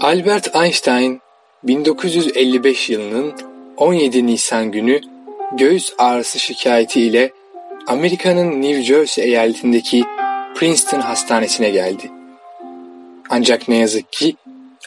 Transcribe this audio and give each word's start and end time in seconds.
Albert 0.00 0.56
Einstein 0.56 1.20
1955 1.62 2.90
yılının 2.90 3.34
17 3.76 4.26
Nisan 4.26 4.72
günü 4.72 5.00
göğüs 5.52 5.92
ağrısı 5.98 6.38
şikayeti 6.38 7.00
ile 7.00 7.32
Amerika'nın 7.86 8.62
New 8.62 8.82
Jersey 8.82 9.24
eyaletindeki 9.24 10.04
Princeton 10.54 11.00
Hastanesi'ne 11.00 11.70
geldi. 11.70 12.10
Ancak 13.30 13.68
ne 13.68 13.76
yazık 13.76 14.12
ki 14.12 14.36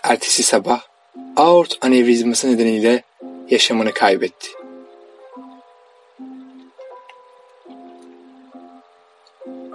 ertesi 0.03 0.43
sabah 0.43 0.81
aort 1.35 1.77
anevrizması 1.81 2.51
nedeniyle 2.51 3.03
yaşamını 3.49 3.93
kaybetti. 3.93 4.47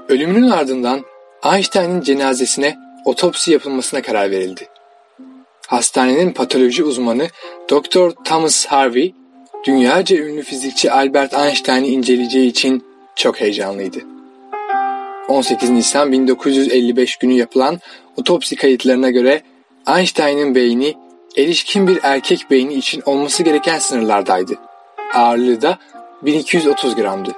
Ölümünün 0.09 0.51
ardından 0.51 1.05
Einstein'ın 1.45 2.01
cenazesine 2.01 2.77
otopsi 3.05 3.53
yapılmasına 3.53 4.03
karar 4.03 4.31
verildi. 4.31 4.69
Hastanenin 5.67 6.33
patoloji 6.33 6.85
uzmanı 6.85 7.29
Dr. 7.71 8.11
Thomas 8.25 8.67
Harvey, 8.67 9.15
dünyaca 9.67 10.17
ünlü 10.17 10.43
fizikçi 10.43 10.93
Albert 10.93 11.35
Einstein'ı 11.35 11.87
inceleyeceği 11.87 12.51
için 12.51 12.85
çok 13.17 13.41
heyecanlıydı. 13.41 13.99
18 15.29 15.71
Nisan 15.71 16.13
1955 16.13 17.17
günü 17.17 17.33
yapılan 17.33 17.81
otopsi 18.17 18.57
kayıtlarına 18.57 19.11
göre 19.11 19.43
Einstein'ın 19.89 20.55
beyni 20.55 20.95
erişkin 21.37 21.87
bir 21.87 21.99
erkek 22.03 22.47
beyni 22.51 22.75
için 22.75 23.03
olması 23.07 23.43
gereken 23.43 23.79
sınırlardaydı. 23.79 24.55
Ağırlığı 25.15 25.63
da 25.63 25.79
1230 26.23 26.95
gramdı. 26.95 27.33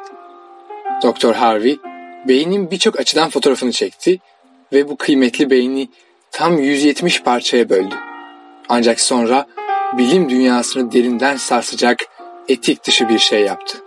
Doktor 1.02 1.34
Harvey 1.34 1.78
beynin 2.28 2.70
birçok 2.70 3.00
açıdan 3.00 3.30
fotoğrafını 3.30 3.72
çekti 3.72 4.18
ve 4.72 4.88
bu 4.88 4.96
kıymetli 4.96 5.50
beyni 5.50 5.88
tam 6.32 6.58
170 6.58 7.22
parçaya 7.22 7.70
böldü. 7.70 7.94
Ancak 8.68 9.00
sonra 9.00 9.46
bilim 9.98 10.30
dünyasını 10.30 10.92
derinden 10.92 11.36
sarsacak 11.36 11.98
etik 12.48 12.84
dışı 12.84 13.08
bir 13.08 13.18
şey 13.18 13.40
yaptı. 13.40 13.78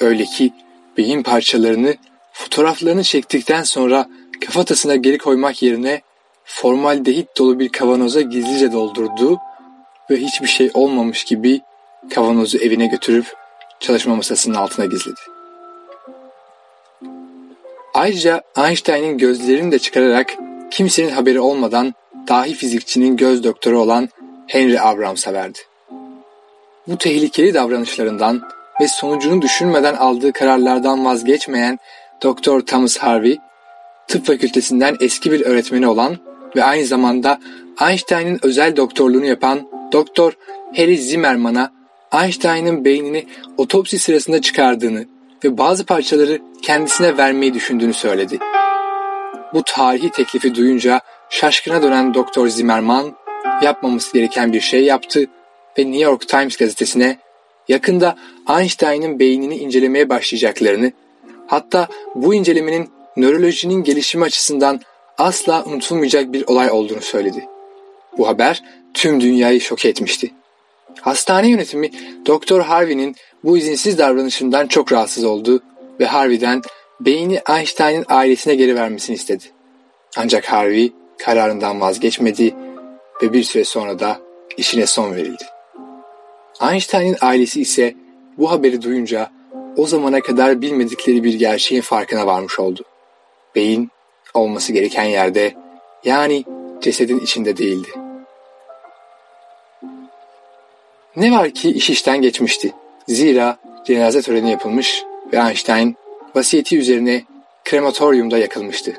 Öyle 0.00 0.24
ki 0.24 0.52
beyin 0.96 1.22
parçalarını 1.22 1.94
fotoğraflarını 2.32 3.02
çektikten 3.02 3.62
sonra 3.62 4.08
kafatasına 4.46 4.96
geri 4.96 5.18
koymak 5.18 5.62
yerine 5.62 6.02
formaldehit 6.44 7.38
dolu 7.38 7.58
bir 7.58 7.68
kavanoza 7.68 8.20
gizlice 8.20 8.72
doldurdu 8.72 9.38
ve 10.10 10.16
hiçbir 10.16 10.46
şey 10.46 10.70
olmamış 10.74 11.24
gibi 11.24 11.60
kavanozu 12.14 12.58
evine 12.58 12.86
götürüp 12.86 13.26
çalışma 13.80 14.16
masasının 14.16 14.54
altına 14.54 14.86
gizledi. 14.86 15.20
Ayrıca 17.94 18.42
Einstein'in 18.56 19.18
gözlerini 19.18 19.72
de 19.72 19.78
çıkararak 19.78 20.34
kimsenin 20.70 21.10
haberi 21.10 21.40
olmadan 21.40 21.94
dahi 22.28 22.54
fizikçinin 22.54 23.16
göz 23.16 23.44
doktoru 23.44 23.80
olan 23.80 24.08
Henry 24.46 24.80
Abrams'a 24.80 25.32
verdi. 25.32 25.58
Bu 26.88 26.98
tehlikeli 26.98 27.54
davranışlarından 27.54 28.42
ve 28.80 28.88
sonucunu 28.88 29.42
düşünmeden 29.42 29.94
aldığı 29.94 30.32
kararlardan 30.32 31.04
vazgeçmeyen 31.04 31.78
Doktor 32.22 32.60
Thomas 32.60 32.96
Harvey, 32.96 33.38
tıp 34.08 34.26
fakültesinden 34.26 34.96
eski 35.00 35.32
bir 35.32 35.40
öğretmeni 35.40 35.86
olan 35.88 36.16
ve 36.56 36.64
aynı 36.64 36.86
zamanda 36.86 37.40
Einstein'ın 37.88 38.38
özel 38.42 38.76
doktorluğunu 38.76 39.26
yapan 39.26 39.68
Doktor 39.92 40.32
Harry 40.76 40.98
Zimmerman'a 40.98 41.72
Einstein'ın 42.12 42.84
beynini 42.84 43.26
otopsi 43.56 43.98
sırasında 43.98 44.40
çıkardığını 44.40 45.04
ve 45.44 45.58
bazı 45.58 45.86
parçaları 45.86 46.38
kendisine 46.62 47.16
vermeyi 47.16 47.54
düşündüğünü 47.54 47.94
söyledi. 47.94 48.38
Bu 49.54 49.62
tarihi 49.66 50.10
teklifi 50.10 50.54
duyunca 50.54 51.00
şaşkına 51.30 51.82
dönen 51.82 52.14
Doktor 52.14 52.48
Zimmerman 52.48 53.16
yapmaması 53.62 54.12
gereken 54.12 54.52
bir 54.52 54.60
şey 54.60 54.84
yaptı 54.84 55.26
ve 55.78 55.82
New 55.82 56.04
York 56.04 56.28
Times 56.28 56.56
gazetesine 56.56 57.18
yakında 57.68 58.16
Einstein'ın 58.48 59.18
beynini 59.18 59.56
incelemeye 59.56 60.08
başlayacaklarını, 60.08 60.92
hatta 61.46 61.88
bu 62.14 62.34
incelemenin 62.34 62.88
nörolojinin 63.16 63.84
gelişimi 63.84 64.24
açısından 64.24 64.80
asla 65.18 65.64
unutulmayacak 65.64 66.32
bir 66.32 66.44
olay 66.46 66.70
olduğunu 66.70 67.00
söyledi. 67.00 67.48
Bu 68.18 68.28
haber 68.28 68.62
tüm 68.94 69.20
dünyayı 69.20 69.60
şok 69.60 69.84
etmişti. 69.84 70.30
Hastane 71.00 71.48
yönetimi 71.48 71.90
Doktor 72.26 72.60
Harvey'nin 72.60 73.16
bu 73.44 73.58
izinsiz 73.58 73.98
davranışından 73.98 74.66
çok 74.66 74.92
rahatsız 74.92 75.24
oldu 75.24 75.62
ve 76.00 76.06
Harvey'den 76.06 76.62
beyni 77.00 77.40
Einstein'ın 77.48 78.04
ailesine 78.08 78.54
geri 78.54 78.74
vermesini 78.74 79.16
istedi. 79.16 79.44
Ancak 80.16 80.44
Harvey 80.44 80.92
kararından 81.18 81.80
vazgeçmedi 81.80 82.54
ve 83.22 83.32
bir 83.32 83.42
süre 83.42 83.64
sonra 83.64 83.98
da 83.98 84.20
işine 84.56 84.86
son 84.86 85.14
verildi. 85.14 85.44
Einstein'ın 86.62 87.16
ailesi 87.20 87.60
ise 87.60 87.94
bu 88.38 88.50
haberi 88.50 88.82
duyunca 88.82 89.30
o 89.76 89.86
zamana 89.86 90.20
kadar 90.20 90.60
bilmedikleri 90.60 91.24
bir 91.24 91.34
gerçeğin 91.34 91.82
farkına 91.82 92.26
varmış 92.26 92.60
oldu. 92.60 92.82
Beyin 93.54 93.90
olması 94.34 94.72
gereken 94.72 95.04
yerde 95.04 95.54
yani 96.04 96.44
cesedin 96.80 97.20
içinde 97.20 97.56
değildi. 97.56 97.88
Ne 101.16 101.32
var 101.32 101.50
ki 101.50 101.70
iş 101.70 101.90
işten 101.90 102.22
geçmişti. 102.22 102.72
Zira 103.08 103.56
cenaze 103.84 104.22
töreni 104.22 104.50
yapılmış 104.50 105.04
ve 105.32 105.36
Einstein 105.36 105.96
vasiyeti 106.34 106.78
üzerine 106.78 107.24
krematoryumda 107.64 108.38
yakılmıştı. 108.38 108.94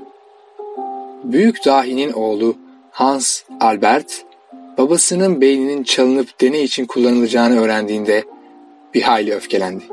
Büyük 1.23 1.65
dahinin 1.65 2.13
oğlu 2.13 2.55
Hans 2.91 3.43
Albert, 3.59 4.25
babasının 4.77 5.41
beyninin 5.41 5.83
çalınıp 5.83 6.41
deney 6.41 6.63
için 6.63 6.85
kullanılacağını 6.85 7.61
öğrendiğinde 7.61 8.23
bir 8.93 9.01
hayli 9.01 9.33
öfkelendi. 9.33 9.83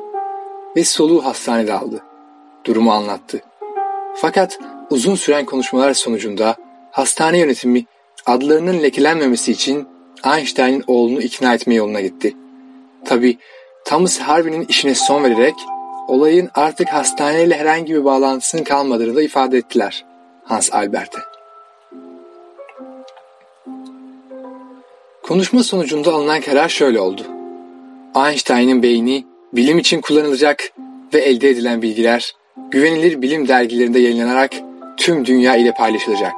Ve 0.77 0.85
soluğu 0.85 1.25
hastanede 1.25 1.73
aldı. 1.73 2.03
Durumu 2.65 2.93
anlattı. 2.93 3.41
Fakat 4.15 4.59
uzun 4.93 5.15
süren 5.15 5.45
konuşmalar 5.45 5.95
sonucunda 5.95 6.57
hastane 6.91 7.39
yönetimi 7.39 7.85
adlarının 8.27 8.83
lekelenmemesi 8.83 9.53
için 9.53 9.89
Einstein'ın 10.25 10.85
oğlunu 10.87 11.23
ikna 11.23 11.55
etme 11.55 11.75
yoluna 11.75 12.01
gitti. 12.01 12.37
Tabi 13.05 13.39
Thomas 13.85 14.19
Harvey'nin 14.19 14.67
işine 14.67 14.95
son 14.95 15.25
vererek 15.25 15.55
olayın 16.09 16.51
artık 16.55 16.89
hastaneyle 16.89 17.57
herhangi 17.57 17.95
bir 17.95 18.05
bağlantısının 18.05 18.65
kalmadığını 18.65 19.17
da 19.17 19.23
ifade 19.23 19.59
ettiler 19.59 20.05
Hans 20.45 20.73
Albert'e. 20.73 21.19
Konuşma 25.23 25.63
sonucunda 25.63 26.13
alınan 26.13 26.41
karar 26.41 26.69
şöyle 26.69 27.01
oldu. 27.01 27.23
Einstein'ın 28.17 28.83
beyni 28.83 29.25
bilim 29.53 29.79
için 29.79 30.01
kullanılacak 30.01 30.73
ve 31.15 31.19
elde 31.19 31.49
edilen 31.49 31.83
bilgiler 31.83 32.35
güvenilir 32.71 33.23
bilim 33.23 33.49
dergilerinde 33.49 33.99
yayınlanarak 33.99 34.53
tüm 34.97 35.27
dünya 35.27 35.57
ile 35.57 35.75
paylaşılacak. 35.75 36.33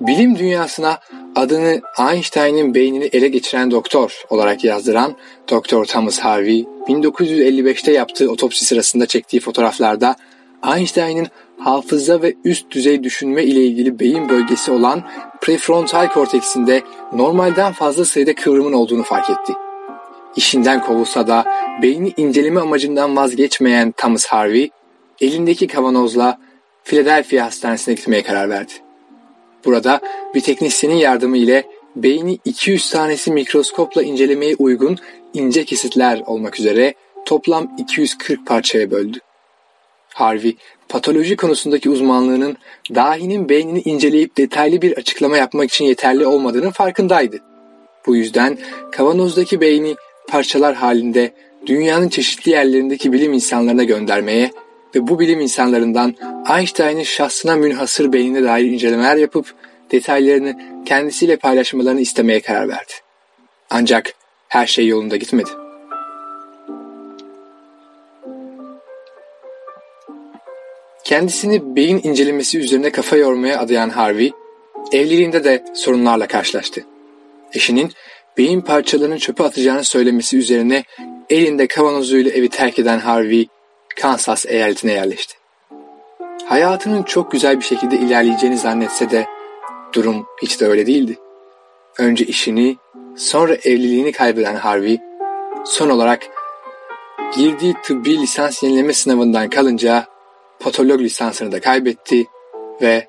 Bilim 0.00 0.38
dünyasına 0.38 0.98
adını 1.36 1.80
Einstein'ın 1.98 2.74
beynini 2.74 3.04
ele 3.04 3.28
geçiren 3.28 3.70
doktor 3.70 4.24
olarak 4.30 4.64
yazdıran 4.64 5.16
Doktor 5.50 5.84
Thomas 5.84 6.18
Harvey 6.18 6.66
1955'te 6.88 7.92
yaptığı 7.92 8.30
otopsi 8.30 8.64
sırasında 8.64 9.06
çektiği 9.06 9.40
fotoğraflarda 9.40 10.16
Einstein'ın 10.76 11.28
hafıza 11.58 12.22
ve 12.22 12.34
üst 12.44 12.70
düzey 12.70 13.02
düşünme 13.02 13.44
ile 13.44 13.64
ilgili 13.64 13.98
beyin 13.98 14.28
bölgesi 14.28 14.72
olan 14.72 15.02
prefrontal 15.40 16.08
korteksinde 16.08 16.82
normalden 17.12 17.72
fazla 17.72 18.04
sayıda 18.04 18.34
kıvrımın 18.34 18.72
olduğunu 18.72 19.02
fark 19.02 19.30
etti. 19.30 19.52
İşinden 20.36 20.82
kovulsa 20.82 21.26
da 21.26 21.44
beyni 21.82 22.12
inceleme 22.16 22.60
amacından 22.60 23.16
vazgeçmeyen 23.16 23.92
Thomas 23.96 24.26
Harvey, 24.26 24.70
elindeki 25.20 25.66
kavanozla 25.66 26.38
Philadelphia 26.84 27.44
Hastanesi'ne 27.44 27.94
gitmeye 27.94 28.22
karar 28.22 28.50
verdi. 28.50 28.72
Burada 29.64 30.00
bir 30.34 30.40
teknisyenin 30.40 30.96
yardımı 30.96 31.36
ile 31.36 31.64
beyni 31.96 32.38
200 32.44 32.90
tanesi 32.90 33.32
mikroskopla 33.32 34.02
incelemeye 34.02 34.56
uygun 34.58 34.98
ince 35.34 35.64
kesitler 35.64 36.22
olmak 36.26 36.60
üzere 36.60 36.94
toplam 37.24 37.72
240 37.78 38.46
parçaya 38.46 38.90
böldü. 38.90 39.18
Harvey, 40.14 40.56
patoloji 40.88 41.36
konusundaki 41.36 41.90
uzmanlığının 41.90 42.56
dahinin 42.94 43.48
beynini 43.48 43.80
inceleyip 43.80 44.36
detaylı 44.36 44.82
bir 44.82 44.98
açıklama 44.98 45.36
yapmak 45.36 45.70
için 45.70 45.84
yeterli 45.84 46.26
olmadığının 46.26 46.70
farkındaydı. 46.70 47.38
Bu 48.06 48.16
yüzden 48.16 48.58
kavanozdaki 48.92 49.60
beyni 49.60 49.94
parçalar 50.28 50.74
halinde 50.74 51.34
dünyanın 51.66 52.08
çeşitli 52.08 52.50
yerlerindeki 52.50 53.12
bilim 53.12 53.32
insanlarına 53.32 53.84
göndermeye 53.84 54.50
ve 54.94 55.08
bu 55.08 55.18
bilim 55.18 55.40
insanlarından 55.40 56.14
Einstein'ın 56.56 57.02
şahsına 57.02 57.56
münhasır 57.56 58.12
beynine 58.12 58.42
dair 58.42 58.64
incelemeler 58.64 59.16
yapıp 59.16 59.54
detaylarını 59.90 60.56
kendisiyle 60.86 61.36
paylaşmalarını 61.36 62.00
istemeye 62.00 62.40
karar 62.40 62.68
verdi. 62.68 62.92
Ancak 63.70 64.14
her 64.48 64.66
şey 64.66 64.86
yolunda 64.86 65.16
gitmedi. 65.16 65.50
Kendisini 71.04 71.76
beyin 71.76 72.00
incelemesi 72.02 72.58
üzerine 72.58 72.90
kafa 72.90 73.16
yormaya 73.16 73.60
adayan 73.60 73.88
Harvey, 73.90 74.32
evliliğinde 74.92 75.44
de 75.44 75.64
sorunlarla 75.74 76.26
karşılaştı. 76.26 76.84
Eşinin 77.54 77.92
beyin 78.38 78.60
parçalarını 78.60 79.18
çöpe 79.18 79.44
atacağını 79.44 79.84
söylemesi 79.84 80.36
üzerine 80.38 80.84
elinde 81.30 81.66
kavanozuyla 81.66 82.30
evi 82.30 82.48
terk 82.48 82.78
eden 82.78 82.98
Harvey, 82.98 83.48
Kansas 83.96 84.46
eyaletine 84.46 84.92
yerleşti. 84.92 85.34
Hayatının 86.46 87.02
çok 87.02 87.32
güzel 87.32 87.58
bir 87.58 87.64
şekilde 87.64 87.96
ilerleyeceğini 87.96 88.58
zannetse 88.58 89.10
de 89.10 89.26
durum 89.92 90.26
hiç 90.42 90.60
de 90.60 90.66
öyle 90.66 90.86
değildi. 90.86 91.18
Önce 91.98 92.24
işini, 92.24 92.76
sonra 93.16 93.54
evliliğini 93.54 94.12
kaybeden 94.12 94.54
Harvey, 94.54 94.98
son 95.64 95.90
olarak 95.90 96.22
girdiği 97.36 97.74
tıbbi 97.82 98.18
lisans 98.18 98.62
yenileme 98.62 98.92
sınavından 98.92 99.50
kalınca 99.50 100.06
patolog 100.60 101.00
lisansını 101.00 101.52
da 101.52 101.60
kaybetti 101.60 102.26
ve 102.82 103.06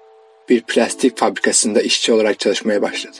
bir 0.49 0.61
plastik 0.61 1.17
fabrikasında 1.17 1.81
işçi 1.81 2.13
olarak 2.13 2.39
çalışmaya 2.39 2.81
başladı. 2.81 3.17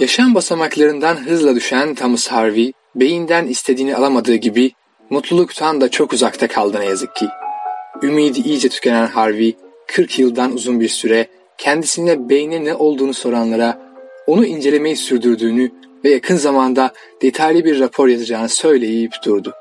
Yaşam 0.00 0.34
basamaklarından 0.34 1.26
hızla 1.26 1.54
düşen 1.54 1.94
Thomas 1.94 2.28
Harvey, 2.28 2.72
beyinden 2.94 3.46
istediğini 3.46 3.96
alamadığı 3.96 4.34
gibi 4.34 4.72
mutluluktan 5.10 5.80
da 5.80 5.90
çok 5.90 6.12
uzakta 6.12 6.48
kaldı 6.48 6.80
ne 6.80 6.84
yazık 6.84 7.16
ki. 7.16 7.26
Ümidi 8.02 8.40
iyice 8.40 8.68
tükenen 8.68 9.06
Harvey, 9.06 9.56
40 9.86 10.18
yıldan 10.18 10.52
uzun 10.52 10.80
bir 10.80 10.88
süre 10.88 11.26
kendisine 11.58 12.28
beyne 12.28 12.64
ne 12.64 12.74
olduğunu 12.74 13.14
soranlara 13.14 13.90
onu 14.26 14.46
incelemeyi 14.46 14.96
sürdürdüğünü 14.96 15.70
ve 16.04 16.10
yakın 16.10 16.36
zamanda 16.36 16.92
detaylı 17.22 17.64
bir 17.64 17.80
rapor 17.80 18.08
yazacağını 18.08 18.48
söyleyip 18.48 19.12
durdu. 19.24 19.54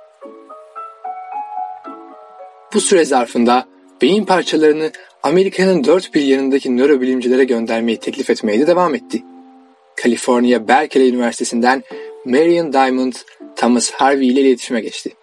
Bu 2.74 2.82
süre 2.82 3.06
zarfında 3.06 3.66
beyin 4.02 4.26
parçalarını 4.26 4.92
Amerika'nın 5.24 5.84
dört 5.84 6.14
bir 6.14 6.22
yanındaki 6.22 6.78
nörobilimcilere 6.78 7.44
göndermeyi 7.44 7.98
teklif 7.98 8.30
etmeye 8.30 8.60
de 8.60 8.68
devam 8.68 8.96
etti. 8.96 9.24
Kaliforniya 9.96 10.68
Berkeley 10.68 11.10
Üniversitesi'nden 11.10 11.84
Marion 12.26 12.74
Diamond, 12.74 13.14
Thomas 13.56 13.92
Harvey 13.92 14.28
ile 14.28 14.42
iletişime 14.42 14.82
geçti. 14.82 15.14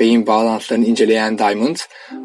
Beyin 0.00 0.26
bağlantılarını 0.26 0.86
inceleyen 0.86 1.38
Diamond, 1.38 1.76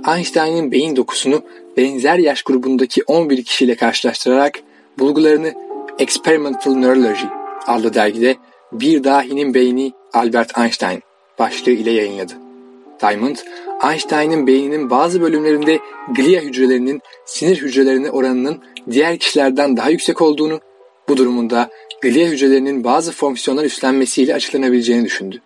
Einstein'ın 0.07 0.71
beyin 0.71 0.95
dokusunu 0.95 1.41
benzer 1.77 2.17
yaş 2.17 2.43
grubundaki 2.43 3.03
11 3.07 3.43
kişiyle 3.43 3.75
karşılaştırarak 3.75 4.59
bulgularını 4.99 5.53
Experimental 5.99 6.75
Neurology 6.75 7.25
adlı 7.67 7.93
dergide 7.93 8.35
Bir 8.71 9.03
Dahinin 9.03 9.53
Beyni 9.53 9.91
Albert 10.13 10.57
Einstein 10.57 11.01
başlığı 11.39 11.71
ile 11.71 11.91
yayınladı. 11.91 12.33
Diamond, 13.01 13.35
Einstein'ın 13.83 14.47
beyninin 14.47 14.89
bazı 14.89 15.21
bölümlerinde 15.21 15.79
glia 16.15 16.41
hücrelerinin 16.41 17.01
sinir 17.25 17.61
hücrelerine 17.61 18.11
oranının 18.11 18.63
diğer 18.91 19.17
kişilerden 19.17 19.77
daha 19.77 19.89
yüksek 19.89 20.21
olduğunu, 20.21 20.59
bu 21.09 21.17
durumunda 21.17 21.69
glia 22.01 22.27
hücrelerinin 22.27 22.83
bazı 22.83 23.11
fonksiyonlar 23.11 23.63
üstlenmesiyle 23.63 24.33
açıklanabileceğini 24.33 25.05
düşündü. 25.05 25.41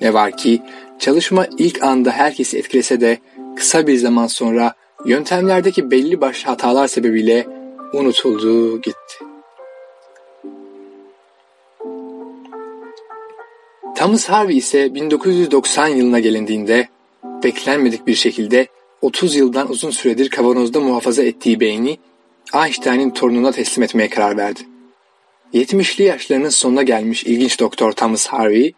Ne 0.00 0.14
var 0.14 0.36
ki 0.36 0.62
çalışma 0.98 1.46
ilk 1.58 1.82
anda 1.82 2.10
herkesi 2.10 2.58
etkilese 2.58 3.00
de 3.00 3.18
kısa 3.56 3.86
bir 3.86 3.96
zaman 3.96 4.26
sonra 4.26 4.74
yöntemlerdeki 5.04 5.90
belli 5.90 6.20
başlı 6.20 6.48
hatalar 6.48 6.88
sebebiyle 6.88 7.46
unutuldu 7.92 8.80
gitti. 8.80 9.24
Thomas 13.96 14.28
Harvey 14.28 14.56
ise 14.56 14.94
1990 14.94 15.88
yılına 15.88 16.18
gelindiğinde 16.18 16.88
beklenmedik 17.42 18.06
bir 18.06 18.14
şekilde 18.14 18.66
30 19.02 19.36
yıldan 19.36 19.70
uzun 19.70 19.90
süredir 19.90 20.30
kavanozda 20.30 20.80
muhafaza 20.80 21.22
ettiği 21.22 21.60
beyni 21.60 21.98
Einstein'in 22.54 23.10
torununa 23.10 23.52
teslim 23.52 23.84
etmeye 23.84 24.10
karar 24.10 24.36
verdi. 24.36 24.60
70'li 25.54 26.04
yaşlarının 26.04 26.48
sonuna 26.48 26.82
gelmiş 26.82 27.24
ilginç 27.24 27.60
doktor 27.60 27.92
Thomas 27.92 28.26
Harvey, 28.26 28.72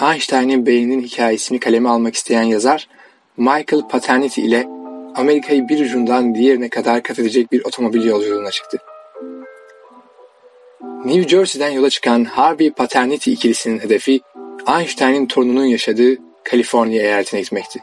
Einstein'in 0.00 0.66
beyninin 0.66 1.02
hikayesini 1.02 1.60
kaleme 1.60 1.88
almak 1.88 2.14
isteyen 2.14 2.42
yazar 2.42 2.88
Michael 3.36 3.88
Paternity 3.90 4.40
ile 4.40 4.66
Amerika'yı 5.14 5.68
bir 5.68 5.80
ucundan 5.80 6.34
diğerine 6.34 6.68
kadar 6.68 7.02
kat 7.02 7.18
edecek 7.18 7.52
bir 7.52 7.64
otomobil 7.64 8.04
yolculuğuna 8.04 8.50
çıktı. 8.50 8.78
New 11.04 11.28
Jersey'den 11.28 11.70
yola 11.70 11.90
çıkan 11.90 12.24
Harvey 12.24 12.70
Paternity 12.70 13.32
ikilisinin 13.32 13.78
hedefi 13.78 14.20
Einstein'in 14.78 15.26
torununun 15.26 15.64
yaşadığı 15.64 16.16
Kaliforniya 16.44 17.02
eyaletine 17.02 17.40
gitmekti. 17.40 17.80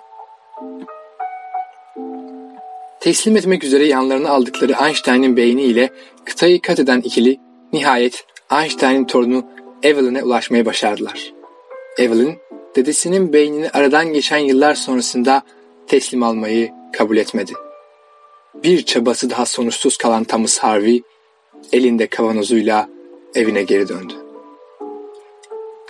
Teslim 3.00 3.38
etmek 3.38 3.64
üzere 3.64 3.88
yanlarına 3.88 4.30
aldıkları 4.30 4.76
Einstein'in 4.86 5.38
beyni 5.38 5.62
ile 5.62 5.90
kıtayı 6.26 6.62
kat 6.62 6.80
eden 6.80 7.02
ikili 7.02 7.40
nihayet 7.74 8.26
Einstein'in 8.52 9.06
torunu 9.06 9.46
Evelyn'e 9.84 10.24
ulaşmayı 10.24 10.66
başardılar. 10.66 11.34
Evelyn, 11.98 12.38
dedesinin 12.76 13.34
beynini 13.34 13.70
aradan 13.70 14.14
geçen 14.14 14.38
yıllar 14.38 14.76
sonrasında 14.76 15.44
teslim 15.88 16.24
almayı 16.24 16.72
kabul 16.98 17.18
etmedi. 17.18 17.54
Bir 18.64 18.86
çabası 18.86 19.30
daha 19.30 19.46
sonuçsuz 19.46 19.98
kalan 19.98 20.24
Thomas 20.24 20.58
Harvey, 20.58 21.02
elinde 21.72 22.08
kavanozuyla 22.08 22.90
evine 23.36 23.64
geri 23.64 23.88
döndü. 23.88 24.14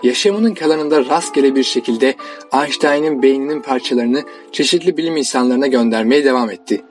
Yaşamının 0.04 0.54
kalanında 0.54 1.06
rastgele 1.06 1.56
bir 1.56 1.64
şekilde 1.64 2.16
Einstein'ın 2.54 3.22
beyninin 3.22 3.62
parçalarını 3.62 4.24
çeşitli 4.52 4.98
bilim 4.98 5.18
insanlarına 5.18 5.68
göndermeye 5.68 6.26
devam 6.26 6.50
etti. 6.50 6.82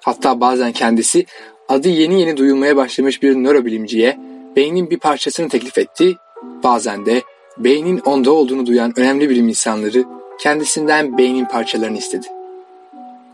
Hatta 0.00 0.40
bazen 0.40 0.72
kendisi 0.72 1.26
adı 1.68 1.88
yeni 1.88 2.20
yeni 2.20 2.36
duyulmaya 2.36 2.76
başlamış 2.76 3.22
bir 3.22 3.34
nörobilimciye 3.36 4.31
beynin 4.56 4.90
bir 4.90 4.98
parçasını 4.98 5.48
teklif 5.48 5.78
etti, 5.78 6.16
bazen 6.42 7.06
de 7.06 7.22
beynin 7.58 7.98
onda 7.98 8.32
olduğunu 8.32 8.66
duyan 8.66 8.92
önemli 8.96 9.30
bilim 9.30 9.48
insanları 9.48 10.04
kendisinden 10.40 11.18
beynin 11.18 11.44
parçalarını 11.44 11.98
istedi. 11.98 12.26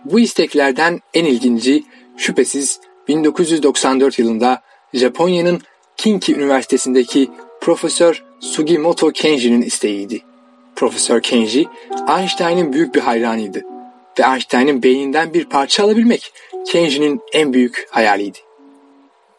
Bu 0.05 0.21
isteklerden 0.21 1.01
en 1.15 1.25
ilginci 1.25 1.85
şüphesiz 2.17 2.81
1994 3.09 4.19
yılında 4.19 4.63
Japonya'nın 4.95 5.61
Kinki 5.97 6.35
Üniversitesi'ndeki 6.35 7.31
Profesör 7.61 8.25
Sugimoto 8.41 9.11
Kenji'nin 9.11 9.63
isteğiydi. 9.63 10.23
Profesör 10.77 11.21
Kenji, 11.21 11.67
Einstein'ın 12.19 12.73
büyük 12.73 12.95
bir 12.95 13.01
hayranıydı 13.01 13.63
ve 14.19 14.23
Einstein'ın 14.23 14.83
beyninden 14.83 15.35
bir 15.35 15.45
parça 15.45 15.85
alabilmek 15.85 16.33
Kenji'nin 16.67 17.21
en 17.33 17.53
büyük 17.53 17.87
hayaliydi. 17.91 18.39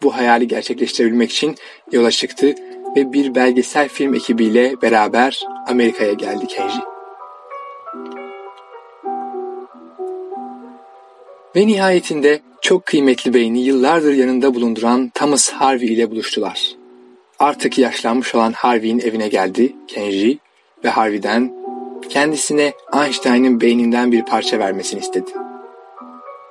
Bu 0.03 0.15
hayali 0.15 0.47
gerçekleştirebilmek 0.47 1.31
için 1.31 1.55
yola 1.91 2.11
çıktı 2.11 2.55
ve 2.95 3.13
bir 3.13 3.35
belgesel 3.35 3.89
film 3.89 4.13
ekibiyle 4.13 4.81
beraber 4.81 5.39
Amerika'ya 5.67 6.13
geldi 6.13 6.47
Kenji. 6.47 6.79
Ve 11.55 11.67
nihayetinde 11.67 12.39
çok 12.61 12.85
kıymetli 12.85 13.33
beyni 13.33 13.61
yıllardır 13.61 14.13
yanında 14.13 14.55
bulunduran 14.55 15.11
Thomas 15.13 15.49
Harvey 15.49 15.93
ile 15.93 16.11
buluştular. 16.11 16.75
Artık 17.39 17.77
yaşlanmış 17.77 18.35
olan 18.35 18.51
Harvey'in 18.51 18.99
evine 18.99 19.27
geldi 19.27 19.75
Kenji 19.87 20.39
ve 20.83 20.89
Harvey'den 20.89 21.53
kendisine 22.09 22.73
Einstein'ın 22.93 23.61
beyninden 23.61 24.11
bir 24.11 24.25
parça 24.25 24.59
vermesini 24.59 24.99
istedi. 24.99 25.31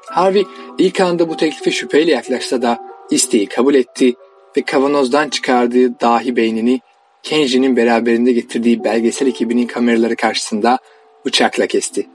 Harvey 0.06 0.46
ilk 0.78 1.00
anda 1.00 1.28
bu 1.28 1.36
teklife 1.36 1.70
şüpheyle 1.70 2.12
yaklaşsa 2.12 2.62
da 2.62 2.87
isteği 3.10 3.46
kabul 3.46 3.74
etti 3.74 4.14
ve 4.56 4.62
kavanozdan 4.62 5.28
çıkardığı 5.28 6.00
dahi 6.00 6.36
beynini 6.36 6.80
Kenji'nin 7.22 7.76
beraberinde 7.76 8.32
getirdiği 8.32 8.84
belgesel 8.84 9.26
ekibinin 9.26 9.66
kameraları 9.66 10.16
karşısında 10.16 10.78
bıçakla 11.26 11.66
kesti. 11.66 12.06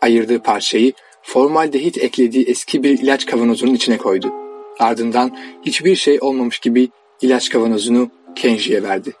Ayırdığı 0.00 0.42
parçayı 0.42 0.92
formaldehit 1.22 1.98
eklediği 1.98 2.44
eski 2.44 2.82
bir 2.82 2.98
ilaç 2.98 3.26
kavanozunun 3.26 3.74
içine 3.74 3.98
koydu. 3.98 4.32
Ardından 4.78 5.38
hiçbir 5.62 5.96
şey 5.96 6.18
olmamış 6.20 6.58
gibi 6.58 6.88
ilaç 7.20 7.48
kavanozunu 7.48 8.10
Kenji'ye 8.36 8.82
verdi. 8.82 9.12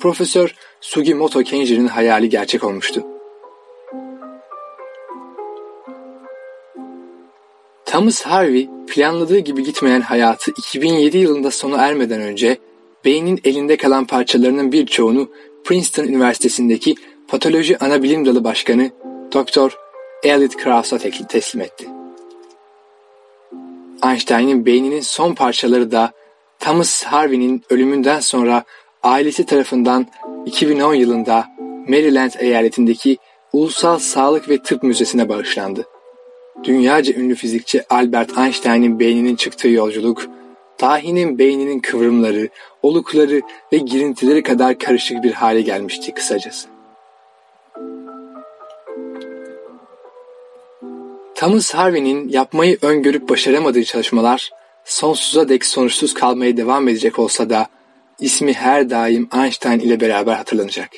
Profesör 0.00 0.54
Sugimoto 0.80 1.42
Kenji'nin 1.42 1.86
hayali 1.86 2.28
gerçek 2.28 2.64
olmuştu. 2.64 3.06
Thomas 7.86 8.22
Harvey 8.22 8.68
planladığı 8.86 9.38
gibi 9.38 9.62
gitmeyen 9.62 10.00
hayatı 10.00 10.50
2007 10.50 11.18
yılında 11.18 11.50
sona 11.50 11.76
ermeden 11.76 12.20
önce 12.20 12.58
beynin 13.04 13.40
elinde 13.44 13.76
kalan 13.76 14.04
parçalarının 14.04 14.72
birçoğunu 14.72 15.30
Princeton 15.64 16.04
Üniversitesi'ndeki 16.04 16.94
patoloji 17.28 17.78
anabilim 17.78 18.26
dalı 18.26 18.44
başkanı 18.44 18.90
Dr. 19.32 19.76
Elliot 20.22 20.56
Krauss'a 20.56 20.98
teslim 21.28 21.62
etti. 21.62 21.88
Einstein'in 24.04 24.66
beyninin 24.66 25.00
son 25.00 25.34
parçaları 25.34 25.92
da 25.92 26.12
Thomas 26.58 27.04
Harvey'nin 27.04 27.62
ölümünden 27.70 28.20
sonra 28.20 28.64
ailesi 29.02 29.46
tarafından 29.46 30.06
2010 30.46 30.94
yılında 30.94 31.44
Maryland 31.88 32.30
eyaletindeki 32.38 33.18
Ulusal 33.52 33.98
Sağlık 33.98 34.48
ve 34.48 34.58
Tıp 34.58 34.82
Müzesi'ne 34.82 35.28
bağışlandı. 35.28 35.86
Dünyaca 36.62 37.14
ünlü 37.14 37.34
fizikçi 37.34 37.82
Albert 37.90 38.38
Einstein'in 38.38 39.00
beyninin 39.00 39.36
çıktığı 39.36 39.68
yolculuk, 39.68 40.26
dahinin 40.80 41.38
beyninin 41.38 41.80
kıvrımları, 41.80 42.48
olukları 42.82 43.40
ve 43.72 43.78
girintileri 43.78 44.42
kadar 44.42 44.78
karışık 44.78 45.22
bir 45.22 45.32
hale 45.32 45.60
gelmişti 45.60 46.14
kısacası. 46.14 46.68
Thomas 51.34 51.74
Harvey'nin 51.74 52.28
yapmayı 52.28 52.78
öngörüp 52.82 53.28
başaramadığı 53.28 53.84
çalışmalar 53.84 54.50
sonsuza 54.84 55.48
dek 55.48 55.64
sonuçsuz 55.64 56.14
kalmaya 56.14 56.56
devam 56.56 56.88
edecek 56.88 57.18
olsa 57.18 57.50
da 57.50 57.66
ismi 58.20 58.52
her 58.52 58.90
daim 58.90 59.28
Einstein 59.34 59.80
ile 59.80 60.00
beraber 60.00 60.34
hatırlanacak. 60.34 60.90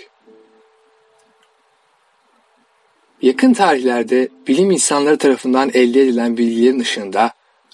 Yakın 3.22 3.52
tarihlerde 3.52 4.28
bilim 4.48 4.70
insanları 4.70 5.16
tarafından 5.16 5.70
elde 5.74 6.02
edilen 6.02 6.36
bilgilerin 6.36 6.80
ışığında 6.80 7.32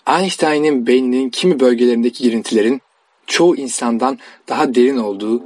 Einstein'in 0.09 0.87
beyninin 0.87 1.31
kimi 1.31 1.61
bölgelerindeki 1.61 2.25
girintilerin 2.25 2.81
çoğu 3.27 3.57
insandan 3.57 4.19
daha 4.49 4.75
derin 4.75 4.97
olduğu 4.97 5.43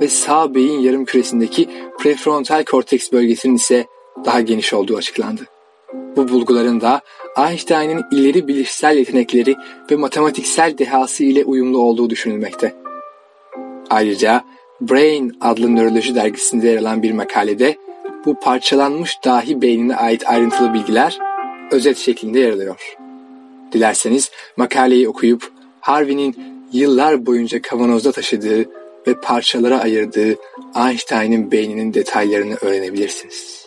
ve 0.00 0.08
sağ 0.08 0.54
beyin 0.54 0.80
yarım 0.80 1.04
küresindeki 1.04 1.68
prefrontal 1.98 2.64
korteks 2.64 3.12
bölgesinin 3.12 3.54
ise 3.54 3.86
daha 4.24 4.40
geniş 4.40 4.72
olduğu 4.72 4.96
açıklandı. 4.96 5.42
Bu 6.16 6.28
bulguların 6.28 6.80
da 6.80 7.00
Einstein'ın 7.36 8.04
ileri 8.12 8.48
bilişsel 8.48 8.96
yetenekleri 8.96 9.56
ve 9.90 9.96
matematiksel 9.96 10.78
dehası 10.78 11.24
ile 11.24 11.44
uyumlu 11.44 11.78
olduğu 11.78 12.10
düşünülmekte. 12.10 12.74
Ayrıca 13.90 14.44
Brain 14.80 15.36
adlı 15.40 15.76
nöroloji 15.76 16.14
dergisinde 16.14 16.68
yer 16.68 16.76
alan 16.76 17.02
bir 17.02 17.12
makalede 17.12 17.76
bu 18.28 18.40
parçalanmış 18.40 19.24
dahi 19.24 19.62
beynine 19.62 19.96
ait 19.96 20.28
ayrıntılı 20.28 20.74
bilgiler 20.74 21.18
özet 21.70 21.98
şeklinde 21.98 22.38
yer 22.38 22.52
alıyor. 22.52 22.96
Dilerseniz 23.72 24.30
makaleyi 24.56 25.08
okuyup 25.08 25.52
Harvey'nin 25.80 26.36
yıllar 26.72 27.26
boyunca 27.26 27.62
kavanozda 27.62 28.12
taşıdığı 28.12 28.64
ve 29.06 29.20
parçalara 29.22 29.80
ayırdığı 29.80 30.36
Einstein'ın 30.76 31.52
beyninin 31.52 31.94
detaylarını 31.94 32.54
öğrenebilirsiniz. 32.60 33.57